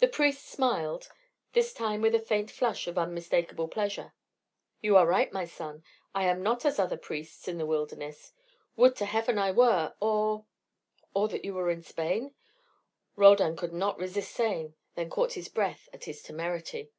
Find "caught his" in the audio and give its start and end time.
15.08-15.46